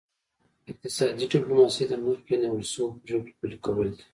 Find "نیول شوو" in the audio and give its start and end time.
2.41-2.99